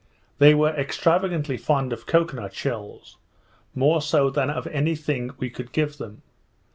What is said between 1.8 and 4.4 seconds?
of cocoa nut shells, more so